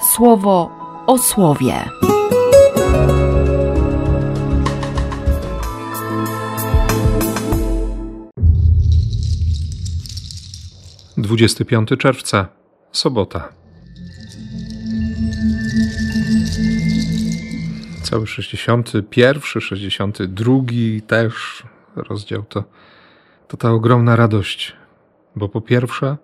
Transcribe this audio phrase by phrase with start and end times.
[0.00, 0.70] słowo
[1.06, 1.74] o słowie.
[11.16, 12.48] Dwudziesty piąty czerwca,
[12.92, 13.48] sobota.
[18.02, 20.52] Cały 61, 62
[21.06, 21.62] też
[21.96, 22.64] rozdział to,
[23.48, 24.76] to ta ogromna radość,
[25.36, 26.16] bo po pierwsze,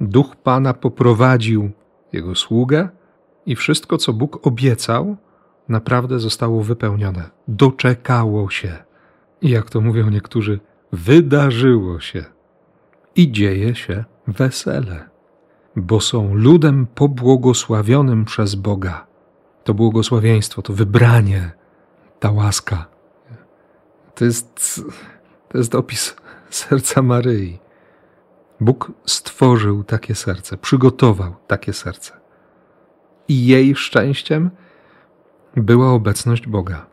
[0.00, 1.70] duch Pana poprowadził
[2.12, 2.88] jego sługę
[3.46, 5.16] i wszystko, co Bóg obiecał,
[5.68, 7.30] naprawdę zostało wypełnione.
[7.48, 8.84] Doczekało się.
[9.42, 10.60] I jak to mówią niektórzy,
[10.92, 12.24] wydarzyło się.
[13.16, 15.08] I dzieje się wesele,
[15.76, 19.06] bo są ludem pobłogosławionym przez Boga.
[19.64, 21.52] To błogosławieństwo, to wybranie,
[22.20, 22.86] ta łaska.
[24.14, 24.80] To jest,
[25.48, 26.16] to jest opis
[26.50, 27.58] serca Maryi.
[28.60, 32.23] Bóg stworzył takie serce, przygotował takie serce.
[33.28, 34.50] I jej szczęściem
[35.56, 36.86] była obecność Boga.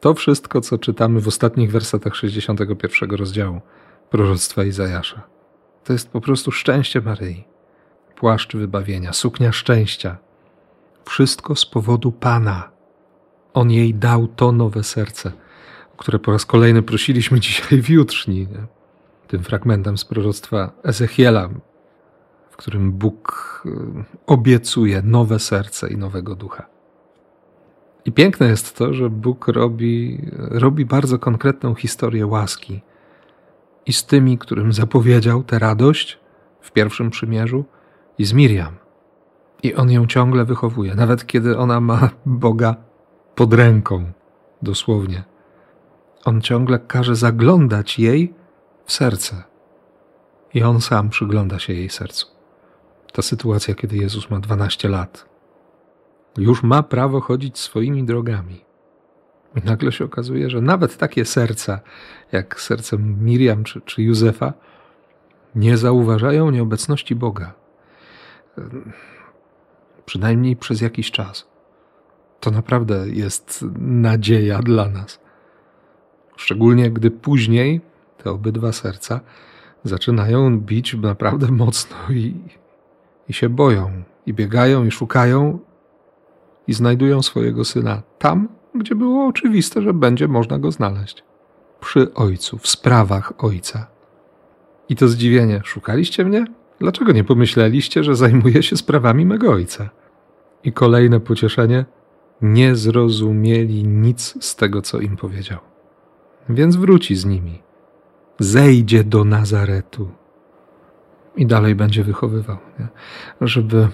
[0.00, 3.60] To wszystko, co czytamy w ostatnich wersetach 61 rozdziału
[4.10, 5.22] proroctwa Izajasza.
[5.84, 7.44] To jest po prostu szczęście Maryi.
[8.16, 10.16] Płaszcz wybawienia, suknia szczęścia.
[11.04, 12.70] Wszystko z powodu Pana.
[13.54, 15.32] On jej dał to nowe serce,
[15.94, 18.38] o które po raz kolejny prosiliśmy dzisiaj w jutrzni.
[18.38, 18.66] Nie?
[19.28, 21.48] Tym fragmentem z proroctwa Ezechiela,
[22.60, 23.70] którym Bóg y,
[24.26, 26.66] obiecuje nowe serce i nowego ducha.
[28.04, 32.80] I piękne jest to, że Bóg robi, robi bardzo konkretną historię łaski
[33.86, 36.18] i z tymi, którym zapowiedział tę radość
[36.60, 37.64] w pierwszym przymierzu,
[38.18, 38.74] i z Miriam.
[39.62, 42.76] I on ją ciągle wychowuje, nawet kiedy ona ma Boga
[43.34, 44.12] pod ręką,
[44.62, 45.22] dosłownie.
[46.24, 48.34] On ciągle każe zaglądać jej
[48.84, 49.42] w serce.
[50.54, 52.39] I on sam przygląda się jej sercu.
[53.12, 55.28] Ta sytuacja, kiedy Jezus ma 12 lat,
[56.38, 58.64] już ma prawo chodzić swoimi drogami.
[59.56, 61.80] I nagle się okazuje, że nawet takie serca,
[62.32, 64.52] jak serce Miriam czy, czy Józefa,
[65.54, 67.54] nie zauważają nieobecności Boga.
[70.06, 71.48] Przynajmniej przez jakiś czas.
[72.40, 75.20] To naprawdę jest nadzieja dla nas.
[76.36, 77.80] Szczególnie gdy później
[78.18, 79.20] te obydwa serca
[79.84, 82.34] zaczynają bić naprawdę mocno i,
[83.30, 85.58] i się boją, i biegają, i szukają,
[86.66, 91.24] i znajdują swojego syna tam, gdzie było oczywiste, że będzie można go znaleźć.
[91.80, 93.86] Przy ojcu, w sprawach ojca.
[94.88, 96.44] I to zdziwienie: szukaliście mnie?
[96.78, 99.90] Dlaczego nie pomyśleliście, że zajmuję się sprawami mego ojca?
[100.64, 101.84] I kolejne pocieszenie:
[102.42, 105.58] nie zrozumieli nic z tego, co im powiedział.
[106.48, 107.62] Więc wróci z nimi,
[108.38, 110.19] zejdzie do Nazaretu
[111.40, 112.88] i dalej będzie wychowywał, nie?
[113.40, 113.88] Żeby,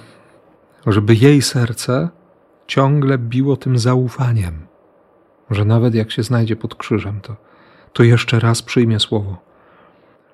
[0.87, 2.09] żeby jej serce
[2.67, 4.67] ciągle biło tym zaufaniem,
[5.51, 7.37] że nawet jak się znajdzie pod krzyżem, to,
[7.93, 9.37] to jeszcze raz przyjmie słowo.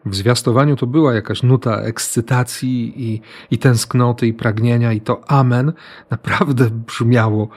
[0.06, 5.72] W zwiastowaniu to była jakaś nuta ekscytacji i, i tęsknoty i pragnienia, i to amen
[6.10, 7.48] naprawdę brzmiało.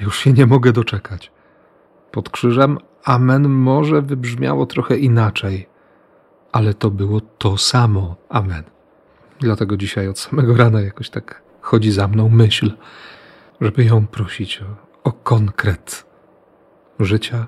[0.00, 1.32] Już się nie mogę doczekać.
[2.10, 5.68] Pod krzyżem amen może wybrzmiało trochę inaczej,
[6.52, 8.71] ale to było to samo amen.
[9.42, 12.72] Dlatego dzisiaj od samego rana jakoś tak chodzi za mną myśl,
[13.60, 14.66] żeby ją prosić o,
[15.04, 16.06] o konkret
[17.00, 17.46] życia,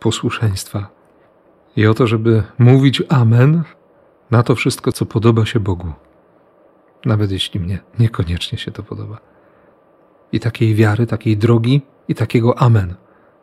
[0.00, 0.90] posłuszeństwa
[1.76, 3.62] i o to, żeby mówić Amen
[4.30, 5.92] na to wszystko, co podoba się Bogu,
[7.04, 9.18] nawet jeśli mnie niekoniecznie się to podoba.
[10.32, 12.94] I takiej wiary, takiej drogi i takiego Amen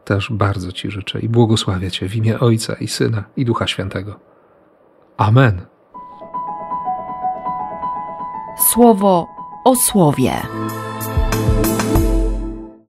[0.06, 4.20] też bardzo Ci życzę i błogosławię Cię w imię Ojca i Syna i Ducha Świętego.
[5.18, 5.72] Amen.
[8.58, 9.28] Słowo
[9.64, 10.41] o słowie.